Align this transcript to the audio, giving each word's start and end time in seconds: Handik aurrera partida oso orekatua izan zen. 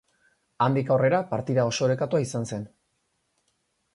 Handik 0.67 0.87
aurrera 0.95 1.19
partida 1.33 1.67
oso 1.73 1.85
orekatua 1.87 2.23
izan 2.25 2.49
zen. 2.53 2.65